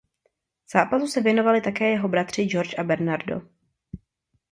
Zápasu 0.73 1.07
se 1.07 1.21
věnovali 1.21 1.61
také 1.61 1.89
jeho 1.89 2.07
bratři 2.09 2.47
Jorge 2.49 2.75
a 2.75 2.83
Bernardo. 2.83 3.41